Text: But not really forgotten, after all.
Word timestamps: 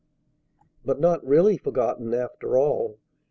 But 0.83 0.99
not 0.99 1.23
really 1.23 1.57
forgotten, 1.59 2.11
after 2.11 2.57
all. 2.57 2.97